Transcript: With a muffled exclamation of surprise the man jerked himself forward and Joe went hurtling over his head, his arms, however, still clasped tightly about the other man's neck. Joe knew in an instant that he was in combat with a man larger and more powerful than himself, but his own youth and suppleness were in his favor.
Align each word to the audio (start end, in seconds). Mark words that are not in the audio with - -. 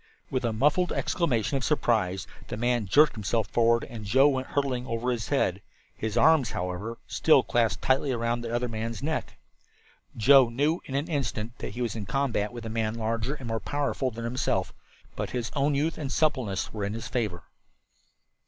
With 0.31 0.43
a 0.43 0.51
muffled 0.51 0.91
exclamation 0.91 1.57
of 1.57 1.63
surprise 1.63 2.25
the 2.47 2.57
man 2.57 2.87
jerked 2.87 3.13
himself 3.13 3.47
forward 3.49 3.83
and 3.83 4.03
Joe 4.03 4.27
went 4.29 4.47
hurtling 4.47 4.87
over 4.87 5.11
his 5.11 5.27
head, 5.29 5.61
his 5.95 6.17
arms, 6.17 6.49
however, 6.49 6.97
still 7.05 7.43
clasped 7.43 7.83
tightly 7.83 8.09
about 8.09 8.41
the 8.41 8.51
other 8.51 8.67
man's 8.67 9.03
neck. 9.03 9.37
Joe 10.17 10.49
knew 10.49 10.81
in 10.85 10.95
an 10.95 11.07
instant 11.07 11.55
that 11.59 11.75
he 11.75 11.83
was 11.83 11.95
in 11.95 12.07
combat 12.07 12.51
with 12.51 12.65
a 12.65 12.67
man 12.67 12.95
larger 12.95 13.35
and 13.35 13.47
more 13.47 13.59
powerful 13.59 14.09
than 14.09 14.23
himself, 14.23 14.73
but 15.15 15.29
his 15.37 15.51
own 15.55 15.75
youth 15.75 15.99
and 15.99 16.11
suppleness 16.11 16.73
were 16.73 16.83
in 16.83 16.93
his 16.95 17.07
favor. 17.07 17.43